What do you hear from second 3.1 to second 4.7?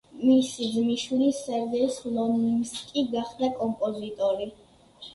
გახდა კომპოზიტორი.